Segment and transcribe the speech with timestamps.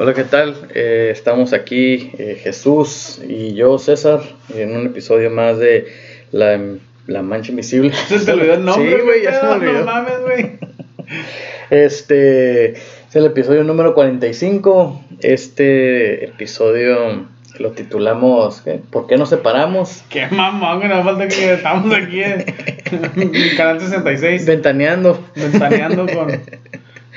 [0.00, 0.54] Hola, ¿qué tal?
[0.74, 4.20] Eh, estamos aquí, eh, Jesús y yo, César,
[4.54, 5.88] en un episodio más de
[6.30, 6.58] La,
[7.08, 7.92] la Mancha Invisible.
[8.08, 9.84] Se te olvidó el nombre, Sí, güey, ya se me No olvidó.
[9.84, 10.58] mames, güey.
[11.70, 15.02] Este es el episodio número 45.
[15.20, 17.26] Este episodio
[17.58, 18.80] lo titulamos ¿qué?
[18.90, 20.04] ¿Por qué nos separamos?
[20.10, 20.88] Qué mamón, güey.
[20.90, 22.44] No falta que estamos aquí en
[23.56, 24.46] Canal 66.
[24.46, 25.18] Ventaneando.
[25.34, 26.28] Ventaneando con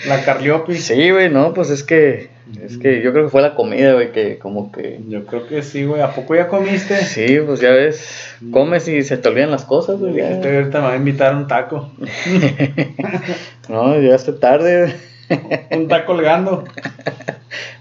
[0.08, 0.76] la Carliopi.
[0.78, 2.30] Sí, güey, no, pues es que,
[2.64, 5.00] es que yo creo que fue la comida, güey, que como que...
[5.08, 6.02] Yo creo que sí, güey.
[6.02, 6.98] ¿A poco ya comiste?
[7.06, 10.20] Sí, pues ya ves, comes y se te olvidan las cosas, güey.
[10.20, 11.92] Este ahorita me va a invitar un taco.
[13.70, 14.94] No, llegaste tarde.
[15.72, 16.66] Un taco colgando.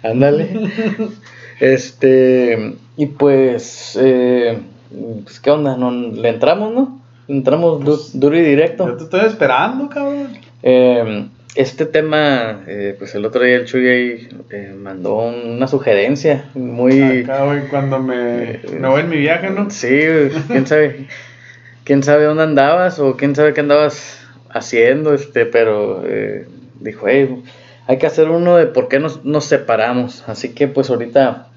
[0.02, 0.48] Ándale.
[1.58, 4.58] Este, y pues, eh,
[5.24, 5.76] pues, ¿qué onda?
[5.76, 7.00] ¿No, ¿Le entramos, no?
[7.26, 8.96] ¿Le entramos du- duro y Yo directo.
[8.96, 10.38] te estoy esperando, cabrón.
[10.62, 16.44] Eh, este tema, eh, pues el otro día el Chuy ahí eh, mandó una sugerencia
[16.54, 17.22] muy...
[17.22, 19.68] Acá, güey, cuando me, me voy en mi viaje, ¿no?
[19.70, 19.88] Sí,
[20.46, 21.06] quién sabe,
[21.84, 24.20] quién sabe dónde andabas o quién sabe qué andabas
[24.50, 26.46] haciendo, este, pero eh,
[26.80, 27.42] dijo, hey,
[27.86, 30.24] hay que hacer uno de por qué nos, nos separamos.
[30.28, 31.48] Así que pues ahorita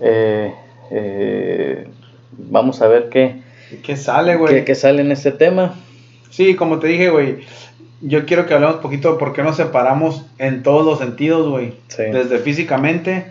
[0.00, 0.52] eh,
[0.90, 1.86] eh,
[2.32, 3.42] vamos a ver qué,
[3.82, 4.54] ¿Qué sale, güey?
[4.54, 5.74] qué, qué sale en este tema.
[6.30, 7.38] Sí, como te dije, güey.
[8.00, 11.48] Yo quiero que hablemos un poquito de por qué nos separamos en todos los sentidos,
[11.48, 11.74] güey.
[11.88, 12.04] Sí.
[12.04, 13.26] Desde físicamente,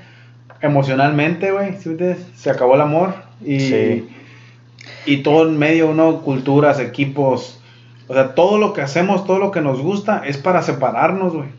[0.62, 1.78] emocionalmente, güey.
[1.78, 1.96] ¿sí?
[2.36, 3.14] Se acabó el amor.
[3.45, 4.10] Y, Sí.
[5.06, 7.62] y todo en medio, uno, culturas, equipos.
[8.10, 11.50] O sea, todo lo que hacemos, todo lo que nos gusta es para separarnos, güey.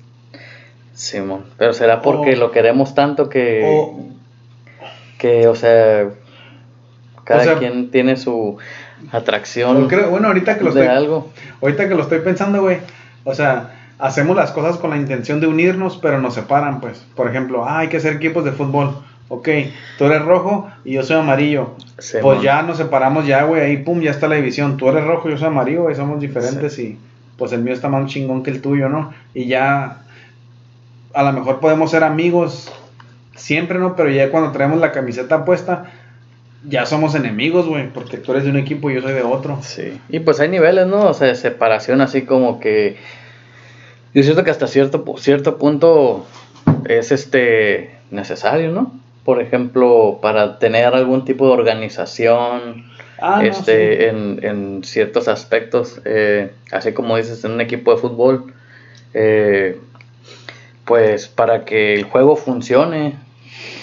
[0.94, 4.00] Simón, pero será porque O- lo queremos tanto que, O,
[5.18, 6.08] que, o sea,
[7.24, 8.56] cada O sea- quien tiene su
[9.12, 11.30] atracción creo- bueno, ahorita que lo de estoy, algo.
[11.62, 12.78] ahorita que lo estoy pensando, güey.
[13.28, 17.04] O sea, hacemos las cosas con la intención de unirnos, pero nos separan, pues.
[17.14, 18.96] Por ejemplo, ah, hay que hacer equipos de fútbol.
[19.28, 19.50] Ok,
[19.98, 21.74] tú eres rojo y yo soy amarillo.
[22.22, 24.78] Pues ya nos separamos ya, güey, ahí pum, ya está la división.
[24.78, 26.98] Tú eres rojo, yo soy amarillo, güey, somos diferentes y
[27.36, 29.12] pues el mío está más chingón que el tuyo, ¿no?
[29.34, 29.98] Y ya
[31.12, 32.72] a lo mejor podemos ser amigos
[33.36, 33.94] siempre, ¿no?
[33.94, 35.84] Pero ya cuando traemos la camiseta puesta,
[36.66, 39.58] ya somos enemigos, güey, porque tú eres de un equipo y yo soy de otro.
[39.60, 41.06] Sí, y pues hay niveles, ¿no?
[41.06, 42.96] O sea, de separación así como que...
[44.14, 46.26] Yo siento que hasta cierto, cierto punto
[46.86, 48.92] es este necesario, ¿no?
[49.24, 52.86] Por ejemplo, para tener algún tipo de organización,
[53.20, 54.04] Ah, no, este, sí.
[54.04, 58.54] en, en ciertos aspectos, eh, así como dices, en un equipo de fútbol,
[59.12, 59.80] eh,
[60.84, 63.16] pues para que el juego funcione,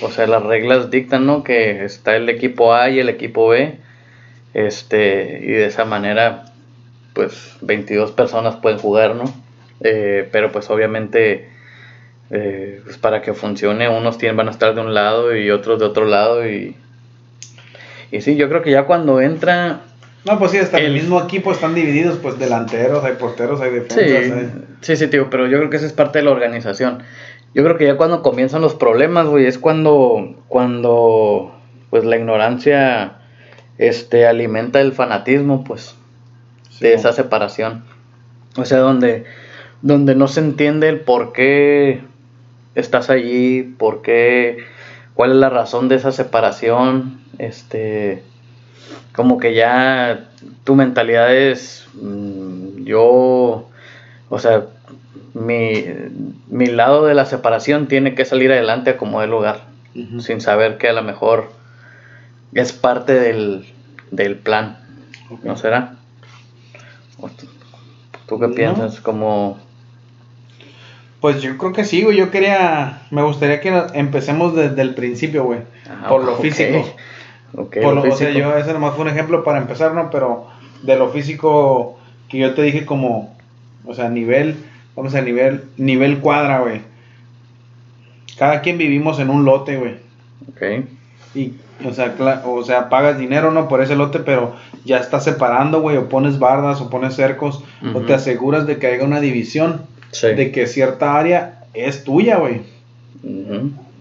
[0.02, 1.44] o sea, las reglas dictan, ¿no?
[1.44, 3.78] Que está el equipo A y el equipo B,
[4.54, 6.46] este, y de esa manera,
[7.14, 9.26] pues 22 personas pueden jugar, ¿no?
[9.82, 11.50] Eh, pero pues obviamente,
[12.32, 15.80] eh, pues para que funcione, unos tienen, van a estar de un lado y otros
[15.80, 16.76] de otro lado, y,
[18.12, 19.82] y sí, yo creo que ya cuando entra
[20.26, 23.72] No, pues sí, hasta el, el- mismo equipo están divididos, pues delanteros, hay porteros, hay
[23.72, 24.32] Sí, defensas.
[24.38, 27.04] hay- sí, sí, tío, pero yo creo que esa es parte de la organización.
[27.54, 31.56] Yo creo que ya cuando comienzan los problemas, güey, es cuando, cuando,
[31.90, 33.14] pues la ignorancia,
[33.78, 35.96] este, alimenta el fanatismo, pues,
[36.70, 37.86] Sí, de esa separación.
[38.58, 39.24] O sea, donde,
[39.86, 42.02] donde no se entiende el por qué
[42.74, 44.58] estás allí, por qué,
[45.14, 48.24] cuál es la razón de esa separación, este,
[49.14, 50.32] como que ya
[50.64, 53.70] tu mentalidad es, mm, yo,
[54.30, 54.66] o sea,
[55.36, 55.86] mi,
[56.48, 59.66] mi lado de la separación tiene que salir adelante a como de lugar,
[60.20, 61.52] sin saber que a lo mejor
[62.56, 63.72] es parte del,
[64.10, 64.80] del plan.
[65.44, 65.96] ¿no será?
[67.20, 67.46] ¿O tú,
[68.28, 68.56] tú qué No.
[68.56, 69.00] piensas?
[69.00, 69.60] Como,
[71.26, 72.18] Pues yo creo que sí, güey.
[72.18, 73.02] Yo quería.
[73.10, 75.62] Me gustaría que empecemos desde el principio, güey.
[75.90, 76.86] Ah, por lo físico.
[77.58, 80.12] ok, Por lo lo- o sea, yo ese nomás fue un ejemplo para empezar, ¿no?
[80.12, 80.46] Pero
[80.84, 81.98] de lo físico
[82.30, 83.36] que yo te dije como.
[83.88, 84.56] O sea, nivel.
[84.96, 85.64] Vamos a nivel.
[85.78, 86.82] Nivel cuadra, güey.
[88.38, 89.96] Cada quien vivimos en un lote, güey.
[90.50, 90.86] Ok,
[91.34, 91.54] Y,
[91.84, 92.14] o sea,
[92.46, 93.68] o sea, pagas dinero, ¿no?
[93.68, 94.54] Por ese lote, pero
[94.84, 97.64] ya estás separando, güey, o pones bardas, o pones cercos,
[97.96, 99.82] o te aseguras de que haya una división,
[100.16, 100.28] sí.
[100.34, 102.62] de que cierta área es tuya, güey.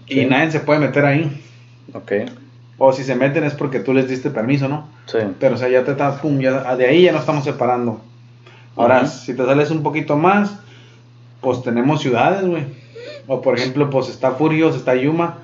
[0.07, 0.25] Y sí.
[0.25, 1.41] nadie se puede meter ahí.
[1.93, 2.11] Ok,
[2.77, 4.87] O si se meten es porque tú les diste permiso, ¿no?
[5.05, 5.19] sí.
[5.39, 8.01] Pero, o sea, ya te estás, pum, ya, de ahí ya no estamos separando.
[8.75, 10.57] Ahora, si te sales un poquito más,
[11.41, 12.63] pues tenemos ciudades, güey.
[13.27, 15.37] O por ejemplo, pues está Furios, está Yuma.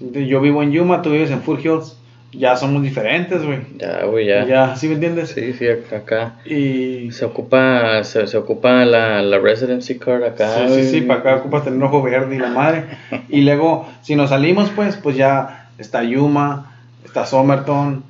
[0.00, 1.96] Yo vivo en Yuma, tú vives en Fur Hills.
[2.32, 3.60] Ya somos diferentes, güey.
[3.76, 4.46] Ya, güey, ya.
[4.46, 5.30] Ya, ¿sí me entiendes?
[5.30, 6.34] Sí, sí, acá.
[6.44, 7.10] Y...
[7.10, 10.68] Se ocupa, se, se ocupa la, la residency card acá.
[10.68, 12.84] Sí, sí, para acá ocupas tener ojo verde y la madre.
[13.28, 18.04] y luego, si nos salimos, pues, pues ya está Yuma, está Somerton,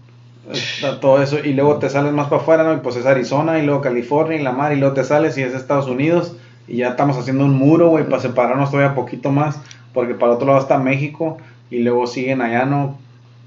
[0.53, 1.39] está todo eso.
[1.43, 2.75] Y luego te sales más para afuera, ¿no?
[2.75, 5.43] Y pues es Arizona, y luego California, y la madre, y luego te sales y
[5.43, 6.37] es Estados Unidos.
[6.69, 9.59] Y ya estamos haciendo un muro, güey, para separarnos todavía poquito más.
[9.95, 11.39] Porque para el otro lado está México,
[11.71, 12.99] y luego siguen allá, ¿no?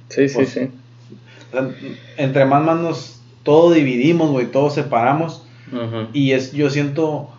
[0.09, 0.69] Sí, sí, pues, sí.
[2.17, 5.43] Entre más más nos todo dividimos, güey, todo separamos.
[6.13, 7.29] Y es, yo siento,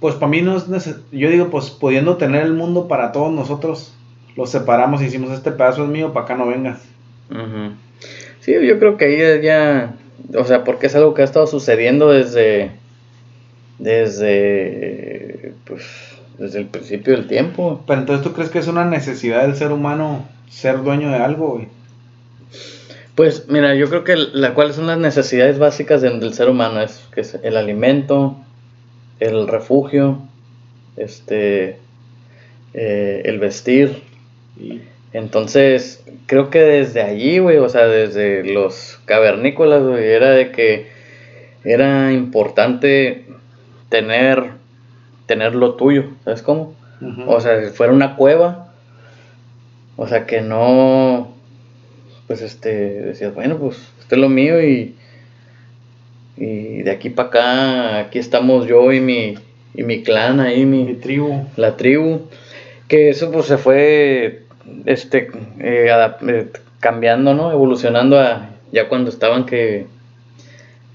[0.00, 3.32] pues para mí no es necesario, yo digo, pues pudiendo tener el mundo para todos
[3.32, 3.94] nosotros,
[4.36, 6.80] lo separamos y hicimos este pedazo es mío, para acá no vengas.
[7.30, 7.74] Ujú.
[8.40, 9.94] Sí, yo creo que ahí ya,
[10.36, 12.72] o sea, porque es algo que ha estado sucediendo desde,
[13.78, 15.84] desde, pues,
[16.38, 17.84] desde el principio del tiempo.
[17.86, 21.52] Pero entonces tú crees que es una necesidad del ser humano ser dueño de algo,
[21.52, 21.68] güey.
[23.14, 26.80] Pues mira, yo creo que la cuáles son las necesidades básicas del, del ser humano
[26.80, 28.36] es que es el alimento,
[29.20, 30.18] el refugio,
[30.96, 31.78] este,
[32.74, 34.02] eh, el vestir.
[35.12, 40.86] Entonces, creo que desde allí, güey, o sea, desde los cavernícolas, güey, era de que
[41.64, 43.26] era importante
[43.88, 44.52] tener,
[45.26, 46.74] tener lo tuyo, ¿sabes cómo?
[47.26, 48.71] O sea, si fuera una cueva,
[49.96, 51.34] o sea, que no,
[52.26, 54.96] pues este, decías, bueno, pues esto es lo mío y,
[56.36, 59.34] y de aquí para acá, aquí estamos yo y mi,
[59.74, 61.46] y mi clan ahí, mi mi, tribu.
[61.56, 62.22] la tribu,
[62.88, 64.42] que eso pues se fue,
[64.86, 65.30] este,
[65.60, 65.90] eh,
[66.28, 66.46] eh,
[66.80, 67.52] cambiando, ¿no?
[67.52, 69.86] Evolucionando a ya cuando estaban que,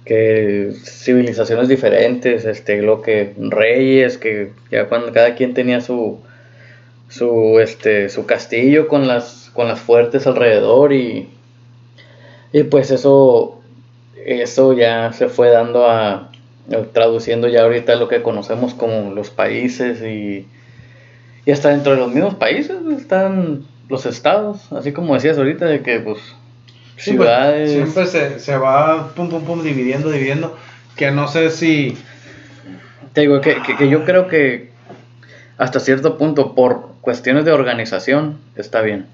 [0.05, 6.19] que civilizaciones diferentes, este, lo que reyes, que ya cuando cada quien tenía su,
[7.09, 11.29] su, este, su castillo con las, con las fuertes alrededor y,
[12.53, 13.59] y pues eso,
[14.25, 16.31] eso ya se fue dando a,
[16.93, 20.45] traduciendo ya ahorita lo que conocemos como los países y,
[21.45, 25.81] y hasta dentro de los mismos países están los estados, así como decías ahorita de
[25.81, 26.19] que pues
[26.97, 30.57] Sí, pues, ciudades, siempre se, se va pum pum pum dividiendo, dividiendo.
[30.95, 31.95] Que no sé si.
[33.13, 34.71] Te digo que, que- que yo creo que
[35.59, 39.05] hasta cierto punto, por cuestiones de organización, está bien.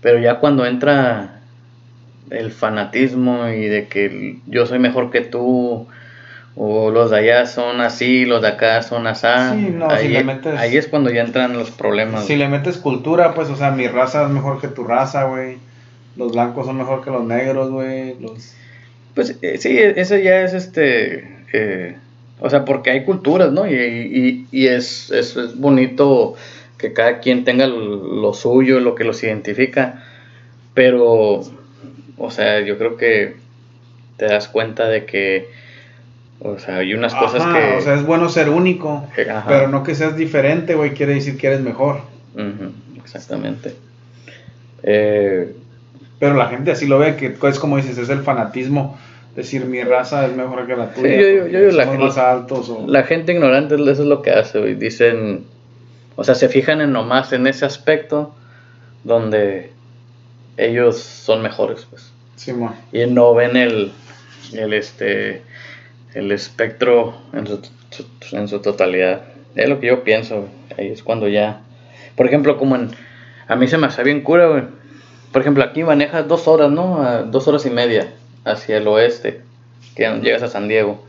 [0.00, 1.38] Pero ya cuando entra
[2.30, 5.86] el fanatismo y de que yo soy mejor que tú,
[6.56, 10.08] o los de allá son así, los de acá son así, Sí, no, si ahí,
[10.08, 12.24] le metes- ahí es cuando ya entran los problemas.
[12.26, 15.58] Si le metes cultura, pues, o sea, mi raza es mejor que tu raza, güey.
[16.16, 18.16] Los blancos son mejor que los negros, güey.
[18.20, 18.54] Los...
[19.14, 21.44] Pues eh, sí, eso ya es este.
[21.52, 21.96] eh,
[22.40, 23.68] o sea, porque hay culturas, ¿no?
[23.68, 26.34] Y, y- y es, es, es bonito
[26.82, 30.02] que cada quien tenga lo, suyo, lo que los identifica.
[30.74, 31.42] Pero,
[32.18, 33.36] o sea, yo creo que
[34.18, 35.48] te das cuenta de que.
[36.40, 37.76] O sea, hay unas cosas que.
[37.78, 39.06] O sea, es bueno ser único.
[39.14, 39.48] que- ajá.
[39.48, 42.00] Pero no que seas diferente, güey, quiere decir que eres mejor.
[42.34, 43.74] Ujú, exactamente.
[44.82, 45.54] Eh,
[46.18, 48.98] Pero la gente así lo ve, que es como dices, es el fanatismo.
[49.36, 51.08] Decir, mi raza es mejor que la tuya.
[51.16, 52.68] yo porque yo digo la más altos.
[52.68, 52.84] O...
[52.86, 54.74] La gente ignorante eso es lo que hace, güey.
[54.74, 55.44] Dicen,
[56.16, 58.34] o sea, se fijan en nomás en ese aspecto
[59.04, 59.72] donde
[60.56, 62.12] ellos son mejores, pues.
[62.36, 62.74] Sí, mo.
[62.92, 63.92] Y no ven el,
[64.52, 65.42] el este,
[66.14, 67.60] el espectro en su,
[67.90, 69.22] su- en su totalidad.
[69.54, 70.48] Es lo que yo pienso.
[70.78, 71.60] Ahí es cuando ya,
[72.16, 72.90] por ejemplo, como en,
[73.48, 74.62] a mí se me hace bien cura, güey.
[75.32, 77.02] Por ejemplo, aquí manejas dos horas, ¿no?
[77.02, 78.12] A dos horas y media
[78.44, 79.40] hacia el oeste,
[79.94, 81.02] que llegas a San Diego.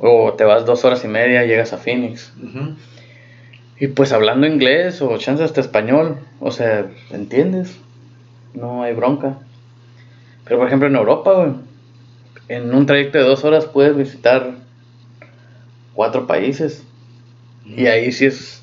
[0.00, 2.32] O te vas dos horas y media, llegas a Phoenix.
[2.42, 2.74] Ujú.
[3.80, 7.78] Y pues hablando inglés o chance hasta español, o sea, ¿entiendes?
[8.54, 9.38] No hay bronca.
[10.44, 11.52] Pero por ejemplo en Europa, güey,
[12.48, 14.52] en un trayecto de dos horas puedes visitar
[15.94, 16.84] cuatro países.
[17.64, 18.62] Y ahí sí es,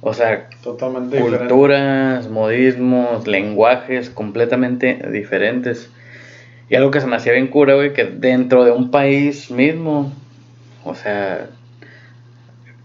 [0.00, 1.38] o sea, Totalmente diferente.
[1.40, 5.90] culturas, modismos, lenguajes completamente diferentes.
[6.70, 10.12] Y algo que se me hacía bien cura, güey, que dentro de un país mismo,
[10.84, 11.48] o sea,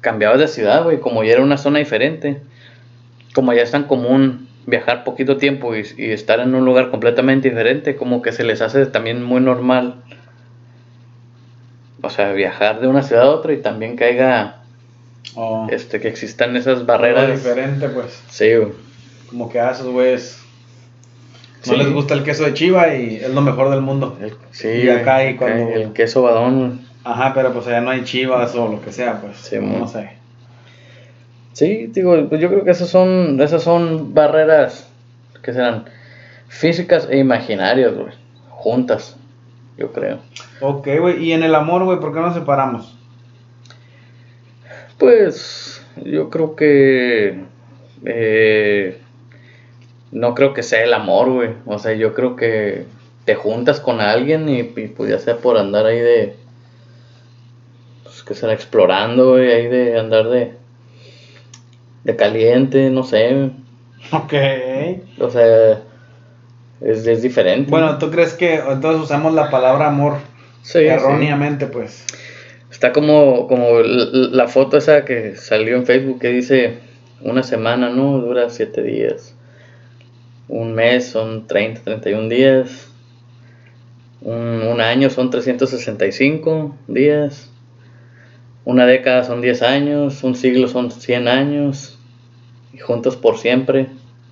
[0.03, 2.41] cambiabas de ciudad, güey, como ya era una zona diferente,
[3.33, 7.49] como ya es tan común viajar poquito tiempo y, y estar en un lugar completamente
[7.49, 9.95] diferente, como que se les hace también muy normal,
[12.01, 14.57] o sea, viajar de una ciudad a otra y también haya,
[15.35, 17.41] Oh, este, que existan esas algo barreras.
[17.43, 18.21] diferente, pues.
[18.29, 18.73] Sí, güey.
[19.29, 20.39] Como que a esos güeyes
[21.65, 21.79] no Sí.
[21.79, 24.17] les gusta el queso de chiva y es lo mejor del mundo.
[24.21, 26.82] El- sí, Y acá cuando- el queso badón.
[27.03, 29.37] Ajá, pero pues allá no hay chivas o lo que sea, pues.
[29.37, 30.11] Sí, no, sé.
[31.53, 34.89] Sí, digo, pues yo creo que esas son, esas son barreras
[35.41, 35.85] que serán
[36.47, 38.13] Físicas e imaginarias, güey.
[38.49, 39.17] Juntas,
[39.77, 40.19] yo creo.
[40.61, 41.23] Ok, güey.
[41.23, 42.95] ¿Y en el amor, güey, por qué nos separamos?
[44.97, 47.43] Pues yo creo que...
[48.05, 48.99] eh,
[50.11, 51.49] no creo que sea el amor, güey.
[51.65, 52.85] O sea, yo creo que
[53.25, 56.35] te juntas con alguien y, y pues ya sea por andar ahí de...
[58.13, 60.53] Pues que será explorando, güey, ahí de andar de...
[62.03, 63.49] De caliente, no sé.
[64.11, 64.33] Ok.
[65.19, 65.81] O sea,
[66.81, 67.71] es, es diferente.
[67.71, 70.17] Bueno, ¿tú crees que entonces usamos la palabra amor
[70.63, 72.05] Sí, erróneamente, pues?
[72.71, 76.79] Está como, como la foto esa que salió en Facebook que dice
[77.21, 78.19] una semana, ¿no?
[78.19, 79.35] Dura siete días.
[80.47, 82.89] Un mes son 30, 31 días.
[84.21, 87.49] Un, un año son 365 días.
[88.65, 90.23] Una década son 10 años.
[90.23, 91.97] Un siglo son 100 años.
[92.73, 93.87] Y juntos por siempre,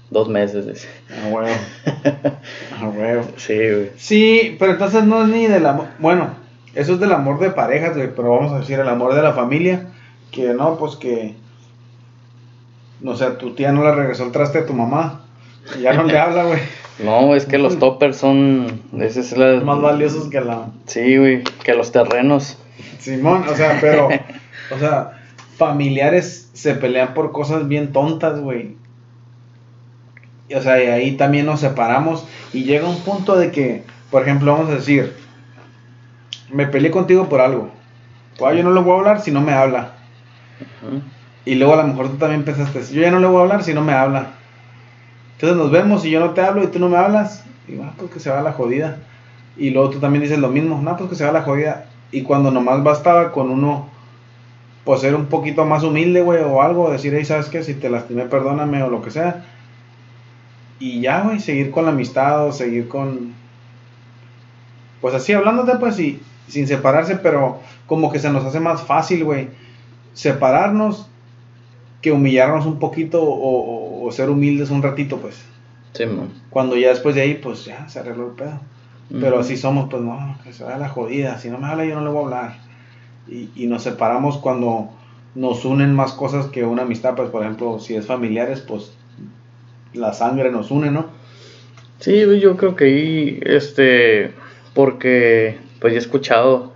[0.10, 0.88] dos meses.
[1.10, 1.48] Ah, huevo.
[2.80, 3.26] Ah, huevo.
[3.38, 3.92] Sí, güey.
[3.98, 5.88] Sí, pero entonces no es ni del amor.
[6.00, 6.30] Bueno,
[6.74, 9.34] eso es del amor de parejas, güey, pero vamos a decir el amor de la
[9.34, 9.88] familia.
[10.32, 11.36] Que no, pues que.
[13.02, 15.26] No sé, tu tía no le regresó el traste a tu mamá.
[15.78, 16.60] y Ya no le habla, güey.
[17.04, 18.82] No, es que los toppers son...
[19.00, 19.60] Es la...
[19.62, 20.68] Más valiosos que la.
[20.86, 22.58] Sí, güey, que los terrenos.
[23.00, 24.10] Simón, o sea, pero.
[24.74, 25.20] O sea,
[25.58, 28.78] familiares se pelean por cosas bien tontas, güey.
[30.48, 32.26] Y, o sea, y ahí también nos separamos.
[32.54, 35.14] Y llega un punto de que, por ejemplo, vamos a decir,
[36.50, 37.70] me peleé contigo por algo.
[38.38, 39.94] Pues, yo no le voy a hablar si no me habla.
[41.46, 43.64] Y luego a lo mejor tú también pensaste, yo ya no le voy a hablar
[43.64, 44.32] si no me habla.
[45.34, 47.44] Entonces nos vemos y yo no te hablo y tú no me hablas.
[47.68, 48.98] Y va, pues que se va la jodida.
[49.58, 51.86] Y luego tú también dices lo mismo, no, pues que se va la jodida.
[52.12, 53.88] Y cuando nomás bastaba con uno,
[54.84, 57.64] pues ser un poquito más humilde, güey, o algo, decir, hey, ¿sabes qué?
[57.64, 59.46] Si te lastimé, perdóname, o lo que sea.
[60.80, 63.34] Y ya, güey, seguir con la amistad o seguir con...
[65.00, 69.24] Pues así, hablándote, pues, y sin separarse, pero como que se nos hace más fácil,
[69.24, 69.48] güey,
[70.14, 71.08] separarnos
[72.02, 73.30] que humillarnos un poquito o,
[74.04, 75.42] o- o ser humildes un ratito, pues.
[75.94, 76.30] Sí, man.
[76.50, 78.60] Cuando ya después de ahí, pues ya se arregló el pedo.
[79.20, 81.38] Pero así somos, pues no, que se vaya la jodida.
[81.38, 82.58] Si no me habla, yo no le voy a hablar.
[83.28, 84.90] Y, y nos separamos cuando
[85.36, 87.16] nos unen más cosas que una amistad.
[87.16, 88.94] Pues, por ejemplo, si es familiares, pues
[89.94, 91.08] la sangre nos une, ¿no?
[92.00, 94.32] Sí, yo creo que ahí, este,
[94.74, 96.74] porque pues ya he escuchado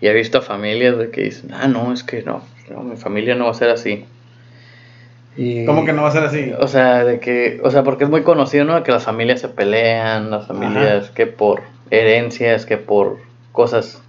[0.00, 2.96] y he visto a familias de que dicen, ah, no, es que no, no, mi
[2.96, 4.04] familia no va a ser así.
[5.38, 6.52] Y, ¿Cómo que no va a ser así?
[6.58, 8.82] O sea, de que, o sea, porque es muy conocido, ¿no?
[8.82, 13.18] Que las familias se pelean, las familias que por herencias, que por
[13.52, 14.02] cosas.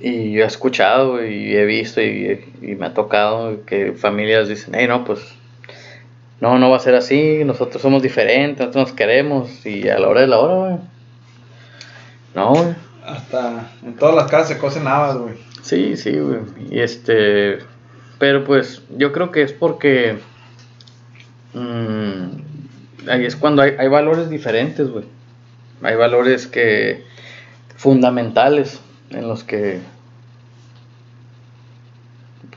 [0.00, 4.74] Y yo he escuchado y he visto y, y me ha tocado que familias dicen,
[4.76, 5.20] hey, no, pues
[6.40, 10.08] no, no va a ser así, nosotros somos diferentes, nosotros nos queremos y a la
[10.08, 10.78] hora de la hora, güey.
[12.34, 12.74] No, güey.
[13.06, 15.34] Hasta en todas las casas se cocen habas, güey.
[15.62, 16.40] Sí, sí, güey.
[16.68, 17.58] Y este,
[18.22, 20.20] pero pues yo creo que es porque
[21.54, 25.06] mm, ahí es cuando hay, hay valores diferentes, güey.
[25.82, 27.02] Hay valores que
[27.74, 29.80] fundamentales en los que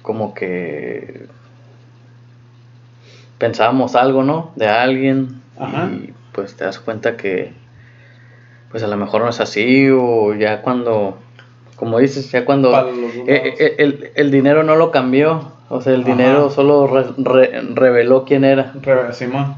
[0.03, 1.25] como que
[3.39, 4.51] pensábamos algo, ¿no?
[4.55, 5.89] De alguien Ajá.
[5.91, 7.53] y pues te das cuenta que
[8.69, 11.17] pues a lo mejor no es así o ya cuando
[11.75, 12.93] como dices ya cuando lados.
[13.25, 16.11] eh, el, el dinero no lo cambió o sea el Ajá.
[16.11, 19.55] dinero solo re- re- reveló quién era Re- Simón.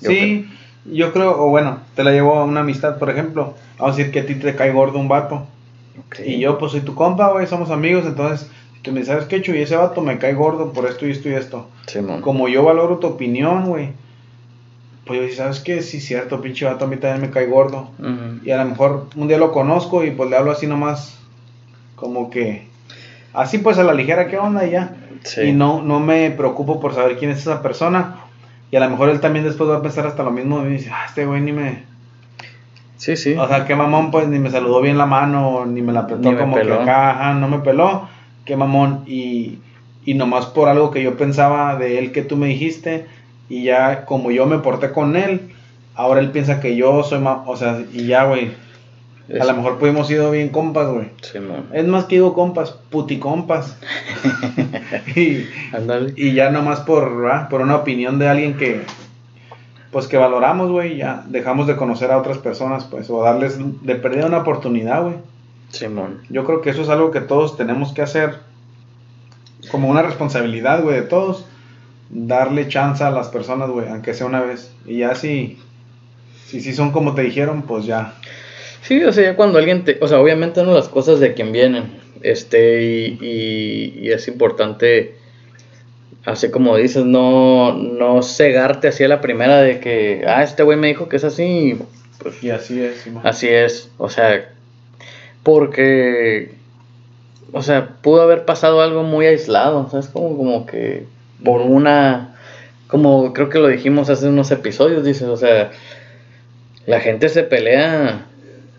[0.00, 0.48] Yo sí,
[0.86, 3.54] yo creo, o bueno, te la llevo a una amistad, por ejemplo.
[3.78, 5.46] Vamos a decir que a ti te cae gordo un vato.
[6.24, 8.06] Y yo, pues soy tu compa, güey, somos amigos.
[8.06, 9.60] Entonces, si tú me ¿sabes qué, Chuy?
[9.60, 11.66] Ese vato me cae gordo por esto y esto y esto.
[11.86, 12.22] Simón.
[12.22, 13.90] Como yo valoro tu opinión, güey.
[15.06, 15.82] Pues yo, ¿sabes qué?
[15.82, 17.90] Sí, cierto, pinche vato, a mí también me cae gordo.
[18.44, 21.18] Y a lo mejor un día lo conozco y pues le hablo así nomás.
[21.96, 22.68] Como que.
[23.34, 24.66] Así pues a la ligera, ¿qué onda?
[24.66, 24.94] Y ya.
[25.22, 25.42] Sí.
[25.42, 28.16] Y no, no me preocupo por saber quién es esa persona.
[28.70, 30.64] Y a lo mejor él también después va a pensar hasta lo mismo.
[30.66, 31.82] Y dice, ah, este güey ni me.
[32.96, 35.92] sí sí O sea, qué mamón, pues ni me saludó bien la mano, ni me
[35.92, 36.80] la apretó como que peló.
[36.82, 38.08] acá, ajá, no me peló.
[38.44, 39.04] Qué mamón.
[39.06, 39.58] Y,
[40.04, 43.06] y nomás por algo que yo pensaba de él que tú me dijiste.
[43.48, 45.52] Y ya como yo me porté con él,
[45.96, 47.38] ahora él piensa que yo soy más.
[47.46, 48.52] O sea, y ya, güey.
[49.38, 51.08] A lo mejor pudimos sido bien compas, güey.
[51.22, 51.66] Simón.
[51.72, 53.76] Es más que digo compas, puticompas.
[55.14, 55.46] y,
[56.16, 57.48] y ya nomás por, ¿verdad?
[57.48, 58.82] por una opinión de alguien que,
[59.92, 63.94] pues que valoramos, güey, ya dejamos de conocer a otras personas, pues, o darles de
[63.94, 65.16] perder una oportunidad, güey.
[65.68, 68.40] Simón Yo creo que eso es algo que todos tenemos que hacer
[69.70, 71.46] como una responsabilidad, güey, de todos.
[72.08, 74.72] Darle chance a las personas, güey, aunque sea una vez.
[74.84, 75.58] Y ya si,
[76.46, 78.14] Si sí son como te dijeron, pues ya.
[78.82, 81.52] Sí, o sea, ya cuando alguien te, o sea, obviamente no las cosas de quien
[81.52, 85.16] vienen, este, y, y, y es importante,
[86.24, 90.78] así como dices, no, no cegarte así a la primera de que, ah, este güey
[90.78, 91.78] me dijo que es así,
[92.22, 93.06] pues Y así es.
[93.22, 94.50] Así es, o sea,
[95.42, 96.52] porque,
[97.52, 100.08] o sea, pudo haber pasado algo muy aislado, ¿sabes?
[100.08, 101.04] Como, como que
[101.44, 102.36] por una,
[102.88, 105.70] como creo que lo dijimos hace unos episodios, dices, o sea,
[106.86, 108.26] la gente se pelea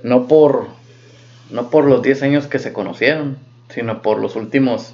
[0.03, 0.67] no por,
[1.49, 3.37] no por los 10 años que se conocieron,
[3.69, 4.93] sino por los últimos,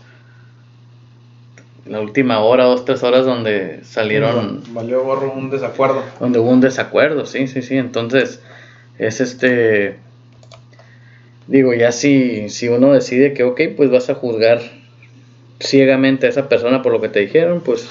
[1.86, 6.04] la última hora, dos, tres horas donde salieron Valió gorro un desacuerdo.
[6.20, 7.78] donde hubo un desacuerdo, sí, sí, sí.
[7.78, 8.42] Entonces,
[8.98, 9.98] es este.
[11.48, 14.60] Digo, ya si, si uno decide que, ok, pues vas a juzgar
[15.60, 17.90] ciegamente a esa persona por lo que te dijeron, pues.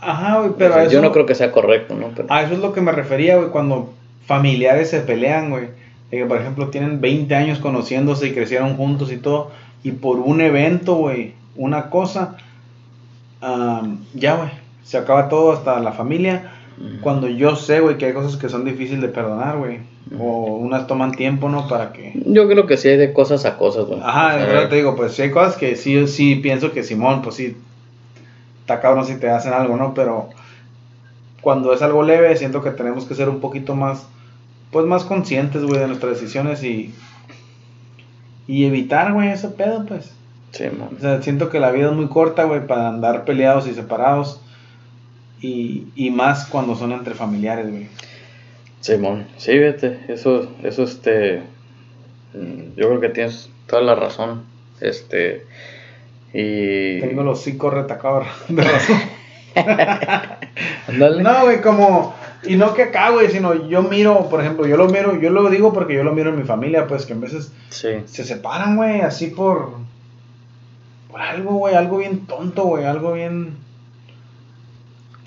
[0.00, 2.12] Ajá, güey, pero o sea, a eso, yo no creo que sea correcto, ¿no?
[2.14, 3.92] Pero, a eso es lo que me refería, güey, cuando
[4.26, 5.68] familiares se pelean, güey.
[6.10, 9.50] Que, por ejemplo, tienen 20 años conociéndose y crecieron juntos y todo.
[9.82, 12.36] Y por un evento, güey, una cosa,
[13.40, 14.50] am, ya, güey,
[14.84, 16.52] se acaba todo hasta la familia.
[17.02, 19.80] Cuando yo sé, güey, que hay cosas que son difíciles de perdonar, güey.
[20.18, 21.68] O unas toman tiempo, ¿no?
[21.68, 22.12] Para que...
[22.24, 24.00] yo creo que sí hay de cosas a cosas, güey.
[24.02, 26.72] Ajá, O de sea, verdad te digo, pues sí hay cosas que sí, sí pienso
[26.72, 27.56] que Simón, pues sí,
[28.60, 29.92] está cabrón si te hacen algo, ¿no?
[29.92, 30.30] Pero
[31.40, 34.06] cuando es algo leve, siento que tenemos que ser un poquito más,
[34.70, 36.94] pues más conscientes, güey, de nuestras decisiones y,
[38.46, 40.12] y evitar, güey, ese pedo, pues.
[40.52, 40.90] Sí, man.
[40.96, 44.40] O sea, siento que la vida es muy corta, güey, para andar peleados y separados.
[45.40, 47.86] Y, y más cuando son entre familiares, güey.
[48.80, 51.42] Simón, sí, vete, eso, eso, este,
[52.32, 54.44] mm, yo creo que tienes toda la razón,
[54.80, 55.44] este,
[56.32, 57.00] y...
[57.00, 59.00] Tengo los hocico retacados de razón.
[61.22, 62.14] No, güey, como.
[62.44, 65.48] Y no que acá, güey, sino yo miro, por ejemplo, yo lo miro, yo lo
[65.50, 68.76] digo porque yo lo miro en mi familia, pues que a veces Sí, se separan,
[68.76, 69.72] güey, así por.
[71.10, 73.56] Por algo, güey, algo bien tonto, güey, algo bien.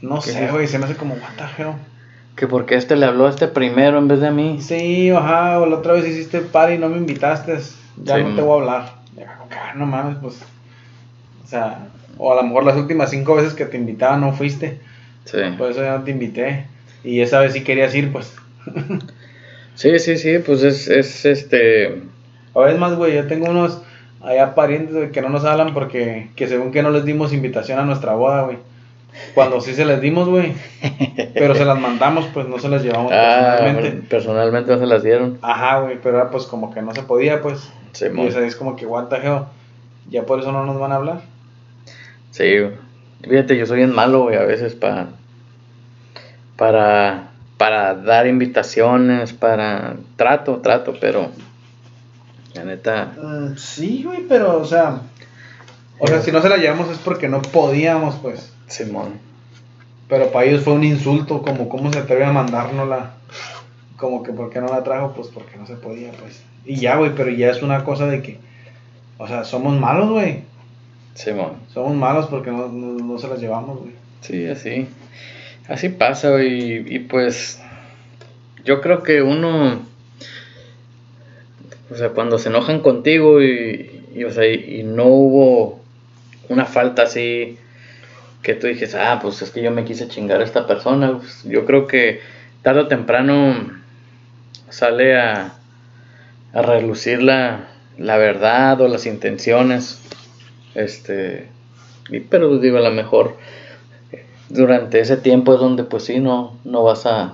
[0.01, 1.73] No ¿Qué sé, güey, se me hace como, what the hell.
[2.35, 4.59] que porque este le habló a este primero en vez de a mí.
[4.61, 7.57] Sí, ajá, o la otra vez hiciste party y no me invitaste,
[8.03, 8.93] ya Sí, no te voy a hablar.
[9.17, 10.41] Ya, no mames, pues.
[11.43, 14.79] O sea, o a lo mejor las últimas cinco veces que te invitaba no fuiste.
[15.25, 15.37] Sí.
[15.57, 16.67] Por eso ya no te invité.
[17.03, 18.35] Y esa vez sí querías ir, pues.
[19.75, 22.01] Sí, sí, sí, pues es, es este.
[22.53, 23.81] A veces más, güey, yo tengo unos
[24.21, 27.85] allá parientes que no nos hablan porque que según que no les dimos invitación a
[27.85, 28.57] nuestra boda, güey.
[29.33, 30.53] Cuando sí se les dimos, güey.
[31.33, 34.07] Pero se las mandamos, pues no se las llevamos Ah, personalmente.
[34.07, 35.37] personalmente no se las dieron.
[35.41, 37.69] Ajá, güey, pero era pues como que no se podía, pues.
[37.93, 39.41] Sí, y o sea, es como que hell.
[40.09, 41.21] Ya por eso no nos van a hablar.
[42.31, 42.71] Sí, güey.
[43.21, 45.09] fíjate, yo soy bien malo, güey, a veces para.
[46.61, 47.31] Para.
[47.57, 49.95] Para dar invitaciones, para.
[50.15, 51.31] Trato, trato, pero.
[52.53, 53.13] La neta.
[53.19, 55.01] Mm, sí, güey, pero, o sea.
[55.97, 58.53] O sea, si no se la llevamos es porque no podíamos, pues.
[58.67, 59.13] Simón.
[60.07, 63.13] Pero para ellos fue un insulto, como cómo se atreve a mandárnosla.
[63.97, 66.43] Como que por qué no la trajo, pues porque no se podía, pues.
[66.63, 68.37] Y ya, güey, pero ya es una cosa de que,
[69.17, 70.43] o sea, somos malos, güey.
[71.15, 71.53] Simón.
[71.73, 73.93] Somos malos porque no, no, no se las llevamos, güey.
[74.21, 74.87] Sí, así.
[75.71, 76.43] Así pasa.
[76.43, 77.61] Y, y pues.
[78.65, 79.81] Yo creo que uno.
[81.89, 85.81] O sea, cuando se enojan contigo y, y, o sea, y, no hubo
[86.47, 87.57] una falta así
[88.43, 91.17] que tú dijes, ah, pues es que yo me quise chingar a esta persona.
[91.17, 92.21] pues, yo creo que
[92.61, 93.71] tarde o temprano
[94.69, 95.53] sale a,
[96.53, 100.01] a relucir la, la verdad o las intenciones.
[100.75, 101.47] Este.
[102.09, 103.37] Y, pero digo, a lo mejor
[104.53, 107.33] durante ese tiempo es donde pues sí, no, no vas a,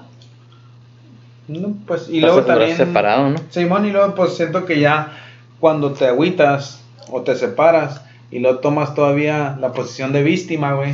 [1.48, 2.76] No, pues, y vas luego a también.
[2.78, 3.38] separado, ¿no?
[3.50, 5.18] Simón, y luego pues siento que ya
[5.60, 8.02] cuando te agüitas o te separas
[8.32, 10.94] y luego tomas todavía la posición de víctima, güey.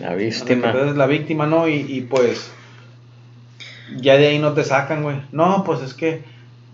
[0.00, 0.70] La víctima.
[0.70, 1.68] eres la víctima, ¿no?
[1.68, 2.50] Y, y pues
[4.00, 5.16] ya de ahí no te sacan, güey.
[5.32, 6.24] No, pues es que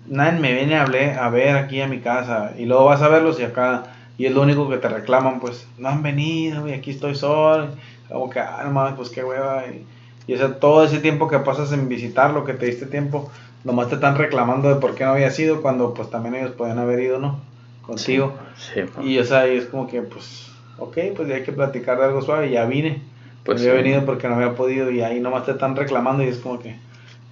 [0.06, 2.52] nadie me viene a, hable- a ver aquí a mi casa.
[2.56, 3.84] Y luego vas a verlos y acá,
[4.16, 7.68] y es lo único que te reclaman, pues, no han venido, güey, aquí estoy solo.
[8.08, 9.64] Como que, ah, no mames, pues qué hueva.
[9.66, 9.86] Y,
[10.26, 13.30] y o sea, todo ese tiempo que pasas en visitarlo, que te diste tiempo,
[13.64, 16.78] nomás te están reclamando de por qué no había sido, cuando pues también ellos podían
[16.78, 17.40] haber ido, ¿no?
[17.82, 18.34] Contigo.
[18.56, 21.98] Sí, Y o sea, y es como que, pues, ok, pues ya hay que platicar
[21.98, 23.00] de algo suave, ya vine.
[23.44, 23.82] Pues Pues había sí.
[23.82, 26.76] venido porque no había podido y ahí nomás te están reclamando y es como que,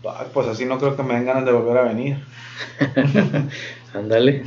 [0.06, 2.16] "Ah, pues así no creo que me den ganas de volver a venir.
[3.94, 4.42] Ándale.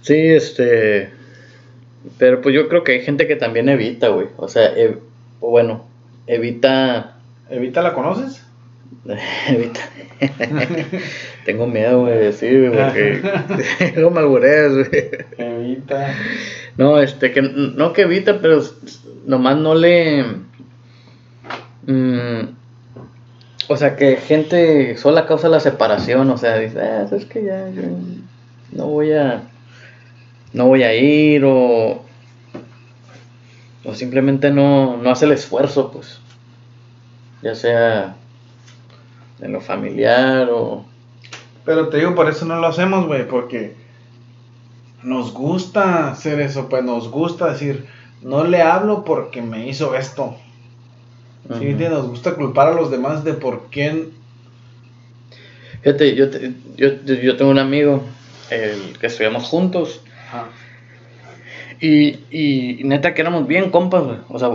[0.00, 1.10] Sí, este.
[2.18, 4.28] Pero pues yo creo que hay gente que también evita, güey.
[4.36, 4.98] O sea, ev-
[5.40, 5.84] o bueno,
[6.26, 7.16] evita.
[7.50, 8.44] ¿Evita la conoces?
[9.48, 9.80] Evita.
[11.44, 15.08] Tengo miedo, güey, de decir, güey, porque luego me albureas, güey.
[15.38, 16.14] Evita.
[16.76, 18.62] No, este, que no que evita, pero
[19.26, 20.24] nomás no le.
[21.86, 22.40] mm,
[23.68, 27.68] o sea, que gente sola causa la separación, o sea, dice, ah, es que ya,
[27.70, 27.82] yo
[28.72, 29.42] no voy a.
[30.52, 32.02] No voy a ir, o.
[33.84, 36.20] O simplemente no, no hace el esfuerzo, pues.
[37.42, 38.16] Ya sea
[39.40, 40.84] en lo familiar o.
[41.64, 43.74] Pero te digo, por eso no lo hacemos, güey, porque
[45.02, 47.86] nos gusta hacer eso, pues nos gusta decir,
[48.22, 50.36] no le hablo porque me hizo esto.
[51.58, 51.66] ¿Sí?
[51.74, 54.08] Nos gusta culpar a los demás de por qué.
[55.82, 58.02] Fíjate, yo, te- yo, yo tengo un amigo
[58.50, 60.00] el que estudiamos juntos
[61.80, 64.18] y, y neta que éramos bien compas, güey.
[64.28, 64.50] O sea,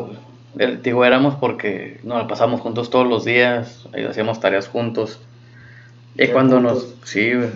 [0.84, 5.20] digo, éramos porque nos la pasamos juntos todos los días, ahí hacíamos tareas juntos.
[6.16, 7.50] Y cuando nos, sí, güey,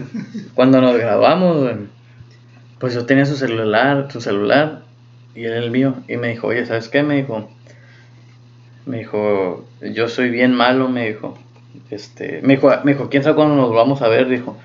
[0.55, 1.75] cuando nos grabamos, güey,
[2.79, 4.83] pues yo tenía su celular, su celular
[5.35, 5.95] y él el mío.
[6.07, 7.03] Y me dijo, oye, ¿sabes qué?
[7.03, 7.49] Me dijo,
[8.85, 11.37] me dijo, yo soy bien malo, me dijo.
[11.91, 14.27] Este, me dijo, me dijo, ¿quién sabe cuándo nos vamos a ver?
[14.27, 14.57] Dijo,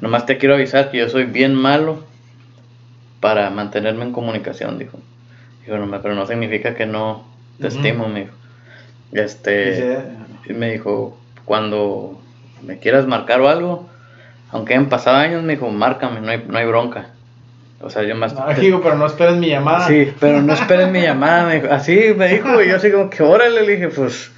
[0.00, 2.04] nomás te quiero avisar que yo soy bien malo
[3.20, 4.98] para mantenerme en comunicación, dijo.
[5.64, 7.24] Dijo, no, pero no significa que no
[7.60, 8.32] te estimo, me dijo.
[9.12, 9.98] Este,
[10.48, 12.20] y me dijo, cuando
[12.62, 13.88] me quieras marcar o algo,
[14.50, 17.10] aunque hayan pasado años, me dijo, márcame, no hay, no hay bronca.
[17.80, 18.34] O sea, yo más...
[18.34, 19.86] No, digo, pero no esperes mi llamada.
[19.86, 21.72] Sí, pero no esperen mi llamada, me dijo.
[21.72, 24.32] Así me dijo, güey, yo así como que órale, le dije, pues...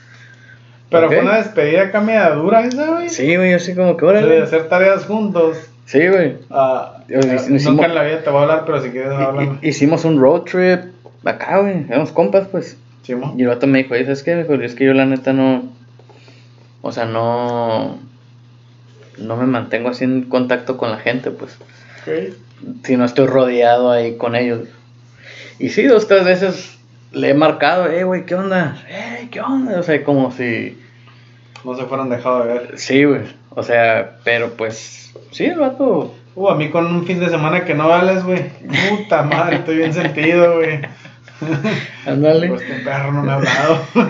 [0.90, 3.10] Pero fue una despedida acá media dura esa, güey.
[3.10, 4.42] Sí, güey, yo así como que sea, de órale.
[4.42, 5.58] hacer tareas juntos.
[5.88, 6.36] Sí, güey.
[6.50, 9.10] Ah, Yo- eh, hicimos- nunca en la vida te voy a hablar, pero si quieres
[9.62, 10.80] hi- Hicimos un road trip
[11.24, 12.76] acá, güey, éramos compas, pues.
[13.04, 13.40] Simón.
[13.40, 14.34] Y el vato me dijo, "Oye, ¿sabes qué?
[14.34, 15.62] Me dijo, es que yo la neta no...
[16.82, 17.98] O sea, no...
[19.16, 21.56] No me mantengo así en contacto con la gente, pues.
[22.02, 22.34] Ok.
[22.84, 24.68] Si no estoy rodeado ahí con ellos.
[25.58, 26.78] Y sí, dos, tres veces
[27.12, 28.76] le he marcado, eh, güey, ¿qué onda?
[28.90, 29.80] Eh, ¿qué onda?
[29.80, 30.78] O sea, como si...
[31.68, 32.78] No se fueron dejado de ver.
[32.78, 33.20] Sí, güey.
[33.50, 35.12] O sea, pero pues...
[35.32, 36.14] Sí, el vato...
[36.34, 38.42] Uh, a mí con un fin de semana que no vales, güey.
[38.88, 40.80] Puta madre, estoy bien sentido, güey.
[42.06, 42.48] Ándale.
[42.48, 43.80] Pues este perro no me ha hablado.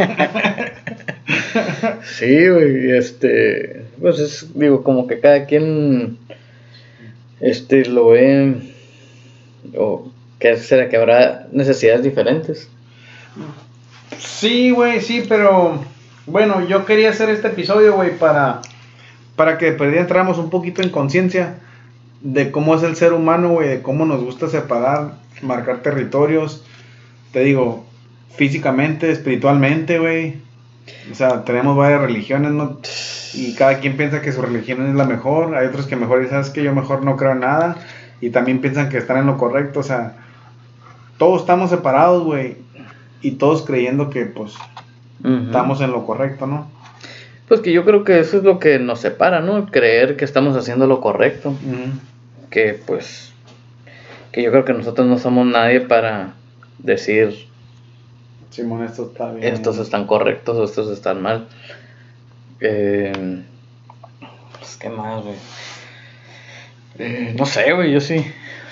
[2.05, 6.17] Sí, güey, este, pues es, digo, como que cada quien,
[7.41, 8.55] este, lo ve,
[9.77, 12.69] o que será que habrá necesidades diferentes.
[14.19, 15.81] Sí, güey, sí, pero
[16.31, 18.61] bueno, yo quería hacer este episodio, güey, para,
[19.37, 21.59] para que perdida entráramos un poquito en conciencia
[22.21, 26.65] de cómo es el ser humano, güey, de cómo nos gusta separar, marcar territorios,
[27.33, 27.85] te digo,
[28.37, 30.41] físicamente, espiritualmente, güey.
[31.11, 32.79] O sea, tenemos varias religiones, ¿no?
[33.35, 35.55] Y cada quien piensa que su religión es la mejor.
[35.55, 37.77] Hay otros que mejor, y sabes que yo mejor no creo en nada.
[38.21, 39.81] Y también piensan que están en lo correcto.
[39.81, 40.17] O sea,
[41.19, 42.57] todos estamos separados, güey.
[43.21, 44.55] Y todos creyendo que, pues,
[45.25, 46.71] Estamos en lo correcto, ¿no?
[47.49, 49.67] Pues que yo creo que eso es lo que nos separa, ¿no?
[49.67, 51.55] Creer que estamos haciendo lo correcto,
[52.51, 53.33] que pues,
[54.33, 56.35] que yo creo que nosotros no somos nadie para
[56.79, 57.49] decir
[58.51, 59.55] Simón, esto está bien.
[59.55, 61.49] estos están correctos o estos están mal.
[62.61, 63.43] Eh,
[64.59, 65.37] pues, ¿qué más, güey?
[66.99, 68.25] Eh, no sé, güey, yo sí.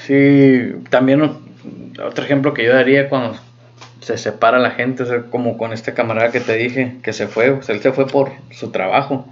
[0.06, 3.38] Sí, también otro ejemplo que yo daría cuando
[4.06, 7.26] se separa la gente, o sea, como con este camarada que te dije, que se
[7.26, 9.26] fue, o sea, él se fue por su trabajo.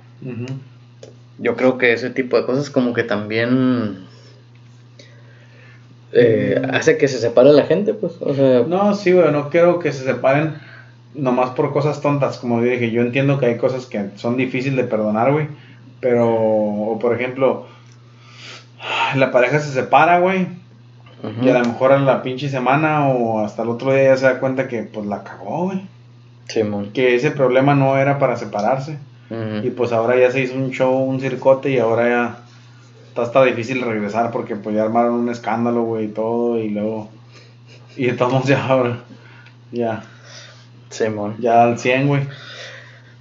[1.38, 3.98] Yo creo que ese tipo de cosas como que también
[6.12, 9.78] eh, hace que se separe la gente, pues, o sea, No, sí, güey, no quiero
[9.78, 10.54] que se separen
[11.14, 12.38] nomás por cosas tontas.
[12.38, 15.46] Como dije, yo entiendo que hay cosas que son difíciles de perdonar, güey.
[16.00, 17.68] Pero, o por ejemplo,
[19.14, 20.48] la pareja se separa, güey.
[21.42, 24.26] Y a lo mejor a la pinche semana o hasta el otro día ya se
[24.26, 25.80] da cuenta que pues la cagó, güey.
[26.48, 26.90] Simón.
[26.92, 28.98] Que ese problema no era para separarse.
[29.64, 32.38] Y pues ahora ya se hizo un show, un circote y ahora ya
[33.08, 37.08] está hasta difícil regresar porque pues ya armaron un escándalo, güey, y todo y luego...
[37.96, 38.98] Y estamos ya ahora,
[39.72, 40.02] ya,
[40.90, 41.36] Simón.
[41.38, 42.22] ya al 100, güey.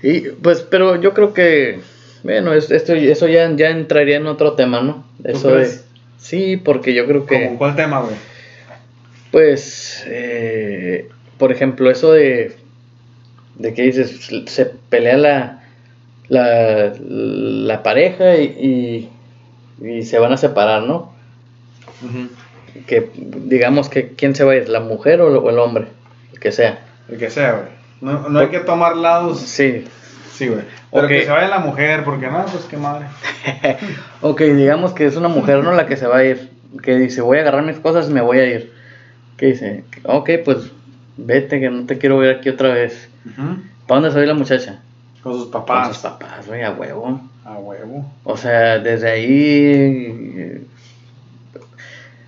[0.01, 1.79] Y pues, pero yo creo que,
[2.23, 5.03] bueno, es- esto, eso ya, ya entraría en otro tema, ¿no?
[5.23, 5.69] Eso de?
[6.23, 8.15] Sí, porque yo creo que, ¿Cómo cuál tema, güey?
[9.31, 12.55] pues, eh, por ejemplo, eso de,
[13.55, 15.63] de que dices, se pelea la,
[16.29, 19.09] la, la pareja y,
[19.81, 21.11] y, y se van a separar, ¿no?
[22.87, 25.87] Que digamos que quién se va a ir, la mujer o, o el hombre,
[26.33, 26.85] el que sea.
[27.09, 27.67] El que sea, güey.
[28.01, 29.39] No, no hay que tomar lados.
[29.39, 29.85] Sí,
[30.33, 30.63] Sí, güey.
[30.93, 31.09] Pero Ok.
[31.09, 33.07] que se vaya la mujer, porque no, pues qué madre.
[34.21, 35.71] ok, digamos que es una mujer, ¿no?
[35.73, 36.51] La que se va a ir.
[36.83, 38.73] Que dice, voy a agarrar mis cosas y me voy a ir.
[39.37, 40.71] Que dice, ok, pues
[41.17, 43.09] vete, que no te quiero ver aquí otra vez.
[43.87, 44.79] ¿Para dónde se va la muchacha?
[45.23, 45.87] Con sus Con papás.
[45.89, 47.21] sus papás, güey, a huevo.
[47.45, 48.11] A huevo.
[48.23, 49.25] O sea, desde ahí.
[50.37, 50.61] eh,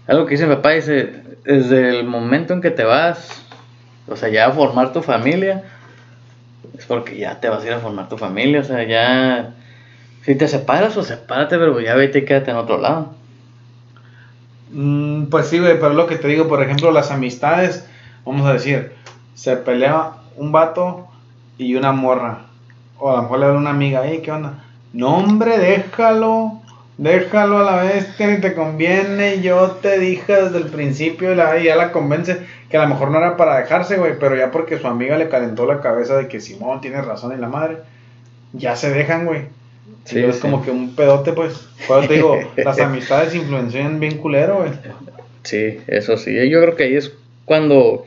[0.07, 3.43] Algo que dice mi papá, dice: desde el momento en que te vas,
[4.07, 5.63] o sea, ya a formar tu familia,
[6.77, 8.61] es porque ya te vas a ir a formar tu familia.
[8.61, 9.53] O sea, ya.
[10.23, 13.13] Si te separas, pues sepárate, pero ya vete y quédate en otro lado.
[14.71, 17.87] Mm, pues sí, güey, pero lo que te digo, por ejemplo, las amistades,
[18.25, 18.93] vamos a decir,
[19.35, 21.07] se pelea un vato
[21.57, 22.47] y una morra.
[22.97, 24.63] O a lo mejor le habla una amiga, hey, ¿qué onda?
[24.93, 26.61] No, hombre, déjalo,
[26.97, 29.41] déjalo a la vez que ni te conviene.
[29.41, 32.37] Yo te dije desde el principio y la, ya la convence
[32.69, 35.29] que a lo mejor no era para dejarse, güey, pero ya porque su amiga le
[35.29, 37.77] calentó la cabeza de que Simón tiene razón y la madre,
[38.53, 39.41] ya se dejan, güey.
[40.05, 40.41] Sí, es sí.
[40.41, 41.67] como que un pedote, pues.
[41.87, 44.71] Por eso te digo, las amistades influencian bien culero, güey.
[45.43, 46.33] Sí, eso sí.
[46.49, 47.11] Yo creo que ahí es
[47.45, 48.05] cuando,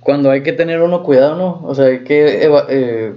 [0.00, 1.66] cuando hay que tener uno cuidado, ¿no?
[1.66, 3.12] O sea, hay que eh,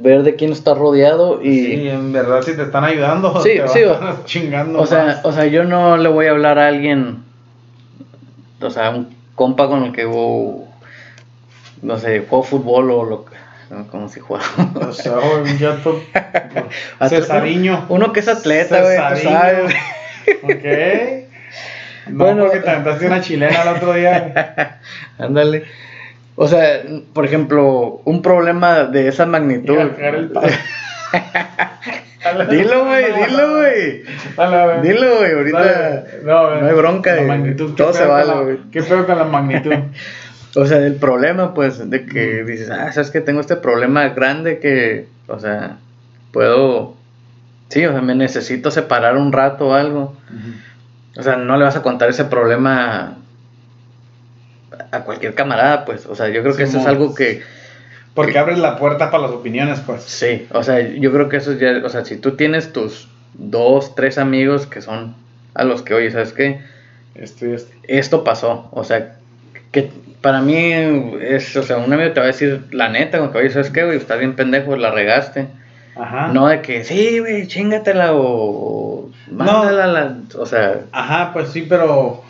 [0.00, 1.64] ver de quién está rodeado y.
[1.66, 4.80] Sí, en verdad, si te están ayudando, Sí, te sí, van o- chingando.
[4.80, 7.22] O sea, o sea, yo no le voy a hablar a alguien,
[8.60, 10.68] o sea, un compa con el que hubo,
[11.82, 13.24] no sé, juego fútbol o lo
[13.90, 14.46] como si jugara.
[14.88, 15.14] O sea,
[16.98, 17.86] A- Cesariño.
[17.88, 19.74] Uno que es atleta, güey, tú sabes.
[20.42, 21.24] Ok.
[22.06, 22.44] No, Bueno.
[22.46, 24.80] porque te aventaste una chilena el otro día.
[25.18, 25.64] Ándale.
[26.42, 26.80] O sea,
[27.12, 29.76] por ejemplo, un problema de esa magnitud.
[29.76, 30.32] El
[32.48, 34.04] dilo, güey, dilo, güey.
[34.82, 36.04] Dilo, güey, ahorita Dale.
[36.24, 37.28] No, hay bronca, La güey.
[37.28, 38.58] magnitud, ¿qué todo se vale, güey.
[38.72, 39.74] ¿Qué pedo con la magnitud?
[40.56, 44.60] O sea, el problema, pues, de que dices, ah, sabes que tengo este problema grande
[44.60, 45.76] que, o sea,
[46.32, 46.96] puedo,
[47.68, 50.16] sí, o sea, me necesito separar un rato o algo.
[51.18, 53.18] O sea, no le vas a contar ese problema
[54.90, 57.42] a cualquier camarada, pues, o sea, yo creo que eso es algo que,
[58.14, 60.02] Porque abres la puerta para las opiniones, pues.
[60.02, 63.94] sí, o sea, yo creo que eso ya, o sea, si tú tienes tus dos,
[63.94, 65.14] tres amigos que son
[65.54, 66.60] a los que, oye, ¿sabes qué?
[67.14, 67.72] Esto y esto.
[67.84, 69.14] esto pasó, o sea,
[69.72, 70.72] que para mí
[71.20, 73.70] es, o sea, un amigo te va a decir la neta, como que, oye, ¿sabes
[73.70, 73.96] qué, güey?
[73.96, 75.46] Estás bien pendejo, la regaste.
[75.96, 76.28] Ajá.
[76.28, 81.64] No de que, sí, güey, chingatela o, o mándala, la- o sea, Ajá, pues sí,
[81.68, 82.22] pero.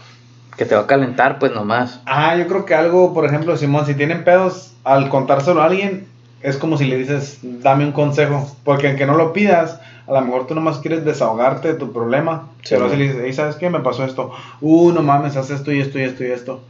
[0.60, 2.02] Que te va a calentar, pues nomás.
[2.04, 6.06] Ajá, yo creo que algo, por ejemplo, Simón, si tienen pedos, al contárselo a alguien,
[6.42, 8.46] es como si le dices, dame un consejo.
[8.62, 12.48] Porque aunque no lo pidas, a lo mejor tú nomás quieres desahogarte de tu problema.
[12.62, 13.70] Sí, pero si le dices, ¿sabes qué?
[13.70, 14.32] Me pasó esto.
[14.60, 16.60] Uh, no mames, haz esto y esto y esto y esto.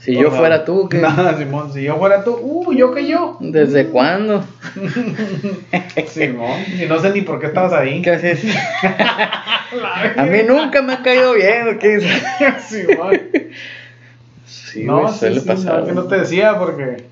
[0.00, 0.98] Si O yo sea, fuera tú, ¿qué?
[0.98, 3.36] Nada, Simón, si yo fuera tú, uh, yo que yo.
[3.38, 4.44] ¿Desde cuándo?
[6.08, 8.02] Simón, y no sé ni por qué estabas ahí.
[8.02, 8.44] ¿Qué haces?
[10.16, 12.00] A mí nunca me ha caído bien, ¿qué?
[12.60, 13.20] Simón.
[14.44, 15.80] Sí, no, sí, suele sí, pasar.
[15.80, 17.04] no, que no te decía porque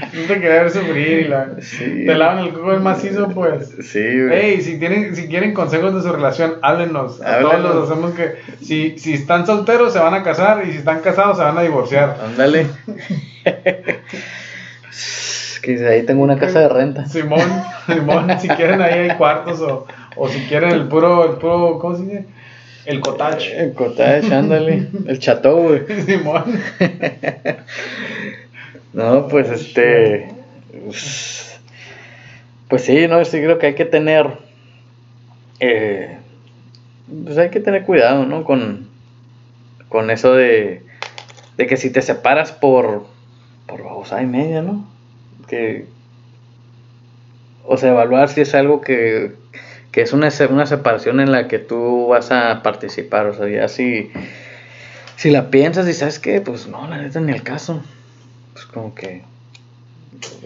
[0.12, 2.04] no te quería ver sufrir y la, Sí.
[2.06, 3.74] te lavan el coco el macizo, pues.
[3.82, 4.32] Sí, güey.
[4.54, 7.20] Ey, si tienen, si quieren consejos de su relación, háblenos.
[7.22, 7.52] A Háblenos.
[7.62, 11.00] todos los hacemos que si, si están solteros se van a casar y si están
[11.00, 12.16] casados se van a divorciar.
[12.24, 12.66] Ándale.
[15.62, 17.06] que dice, ahí tengo una casa de renta.
[17.06, 17.40] Simón,
[17.86, 21.96] Simón, si quieren ahí hay cuartos o, o si quieren el puro, el puro, ¿cómo
[21.96, 22.24] se dice?
[22.84, 23.58] El cottage.
[23.58, 24.86] El cottage, ándale.
[25.08, 25.82] El chateau, güey.
[26.06, 26.44] Simón.
[28.96, 30.26] No, pues este.
[32.66, 34.26] pues, sí, no, sí creo que hay que tener.
[35.60, 36.16] eh,
[37.24, 38.42] pues hay que tener cuidado, ¿no?
[38.42, 38.88] Con,
[39.90, 40.82] con eso de,
[41.58, 43.04] de que si te separas por.
[43.66, 44.88] por babosada y media, ¿no?
[45.46, 45.84] Que.
[47.66, 49.34] O sea, evaluar si es algo que,
[49.92, 53.26] que es una, una separación en la que tú vas a participar.
[53.26, 54.10] O sea, ya si,
[55.16, 57.82] si la piensas y sabes que, pues no, la neta ni el caso.
[58.56, 59.22] Pues como que.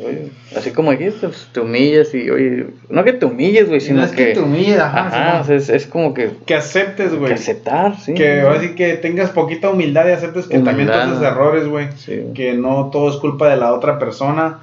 [0.04, 4.00] oye, así como dijiste, pues, te humillas y, oye, no que te humilles, güey, sino
[4.00, 4.34] no es que, que.
[4.34, 5.40] te humilles, ajá, Ajá, Simón.
[5.42, 7.32] o sea, es, es como que, que aceptes, que güey.
[7.32, 8.14] aceptar, sí.
[8.14, 11.86] Que ahora sí que tengas poquita humildad y aceptes que también tú haces errores, güey.
[11.98, 12.24] Sí.
[12.34, 14.58] Que no todo es culpa de la otra persona.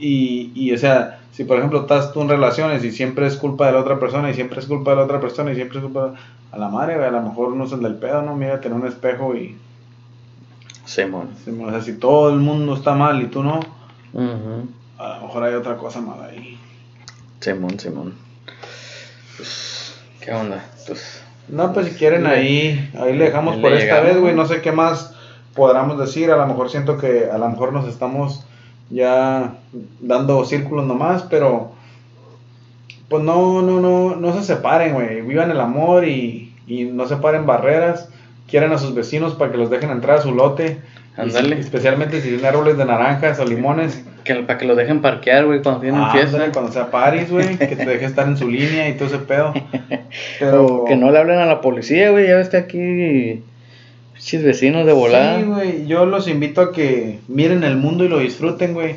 [0.00, 3.66] Y, y, o sea, si por ejemplo estás tú en relaciones y siempre es culpa
[3.66, 5.84] de la otra persona y siempre es culpa de la otra persona y siempre es
[5.84, 6.16] culpa de...
[6.50, 8.34] A la madre, güey, a lo mejor no es el del pedo, ¿no?
[8.34, 9.56] Mírate en un espejo y...
[10.94, 11.30] Simón.
[11.66, 13.60] O sea, si todo el mundo está mal y tú no,
[14.98, 16.58] a lo mejor hay otra cosa mal ahí.
[17.40, 18.14] Simón, Simón.
[19.36, 20.64] Pues, ¿qué onda?
[20.86, 24.34] Pues, No, pues si quieren ahí, ahí le dejamos le por esta llegamos, vez, güey.
[24.34, 24.42] ¿no?
[24.42, 25.14] No sé qué más
[25.54, 26.30] podamos decir.
[26.30, 28.44] A lo mejor siento que a lo mejor nos estamos
[28.90, 29.54] ya
[30.00, 31.72] dando círculos nomás, pero
[33.08, 35.22] pues no, no, no, no se separen, güey.
[35.22, 38.10] Vivan el amor y, y no separen barreras.
[38.52, 40.76] Quieran a sus vecinos para que los dejen entrar a su lote.
[41.16, 41.56] Ándale.
[41.56, 44.04] Y- Especialmente si tienen árboles de naranjas o limones.
[44.24, 46.52] Que, para que lo dejen parquear, güey, cuando tienen Ándale, fiesta.
[46.52, 49.52] cuando sea Paris, güey, que te deje estar en su línea y todo ese pedo.
[50.54, 52.28] O que no le hablen a la policía, güey.
[52.28, 53.42] Ya ves que aquí.
[54.14, 55.38] Pinches vecinos de volada.
[55.38, 58.96] Sí, güey, yo los invito a que miren el mundo y lo disfruten, güey.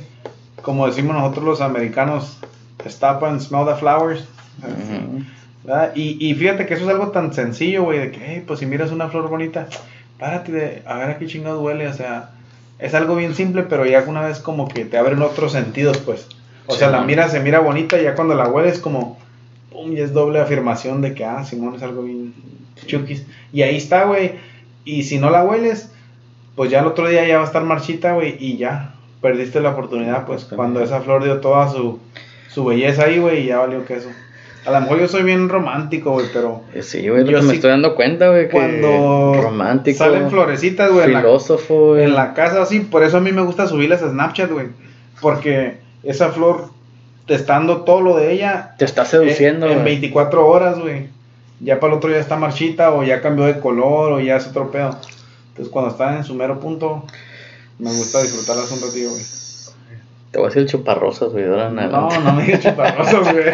[0.62, 2.38] Como decimos nosotros los americanos,
[2.86, 4.26] stop and smell the flowers.
[4.62, 5.24] Ujú.
[5.66, 5.92] ¿Verdad?
[5.96, 8.66] Y, y fíjate que eso es algo tan sencillo, güey, de que, hey, pues si
[8.66, 9.68] miras una flor bonita,
[10.20, 12.32] párate de, a ver a qué chingado huele, o sea,
[12.80, 16.28] es algo bien simple, pero ya una vez como que te abren otros sentidos, pues.
[16.68, 19.18] O Sí, sea, la mira se mira bonita, y ya cuando la hueles como,
[19.72, 22.34] pum, y es doble afirmación de que, ah, Simón es algo bien
[22.86, 23.26] chukis.
[23.54, 24.34] Y ahí está, güey.
[24.84, 25.90] Y si no la hueles,
[26.56, 29.70] pues ya el otro día ya va a estar marchita, güey, y ya, perdiste la
[29.72, 32.00] oportunidad, pues, cuando esa flor dio toda su,
[32.50, 34.10] su belleza ahí, güey, y ya valió queso.
[34.66, 37.50] A lo mejor yo soy bien romántico, güey, pero Eh, Sí, güey, Yo que me
[37.52, 38.46] sí- estoy dando cuenta, güey.
[38.48, 39.98] que cuando Romántico.
[40.00, 42.04] salen florecitas, güey, en la, Filósofo, güey.
[42.04, 44.68] en la casa así, por eso a mí me gusta subirlas a Snapchat, güey,
[45.22, 46.70] porque esa flor,
[47.28, 49.86] te está dando todo lo de ella Te está seduciendo, en, en güey.
[50.00, 51.08] 24 horas, güey.
[51.60, 54.46] Ya para el otro ya está marchita o ya cambió de color o ya es
[54.48, 54.98] otro pedo.
[55.50, 57.04] Entonces cuando están en su mero punto,
[57.80, 59.22] me gusta disfrutarlas un ratito, güey.
[60.36, 61.46] Te voy a decir chuparrosas, güey.
[61.46, 62.20] ahora No, adelante.
[62.26, 63.46] no me digas chuparrosas, güey.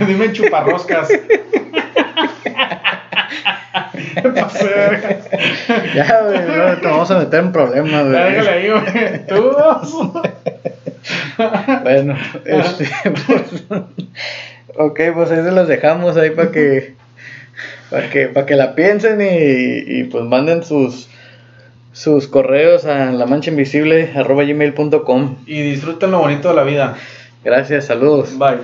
[0.08, 1.08] Dime chuparroscas.
[5.94, 8.32] Ya, güey, no, te vamos a meter en problemas, güey.
[8.32, 9.26] Déjale ahí, güey.
[9.28, 10.12] Tú dos.
[11.84, 12.88] Bueno, este,
[13.26, 13.64] pues,
[14.76, 16.94] ok, pues ahí se los dejamos ahí para que,
[17.90, 21.08] para que, para que la piensen y, y pues manden sus,
[21.98, 25.36] sus correos a la mancha invisible arroba gmail.com.
[25.46, 26.96] Y disfruten lo bonito de la vida.
[27.42, 28.38] Gracias, saludos.
[28.38, 28.58] Bye.